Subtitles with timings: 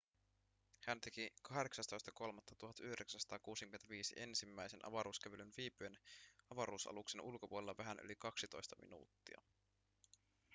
[0.87, 1.53] hän teki 18.3.1965
[4.15, 5.97] ensimmäisen avaruuskävelyn viipyen
[6.53, 9.41] avaruusaluksen ulkopuolella vähän yli kaksitoista minuuttia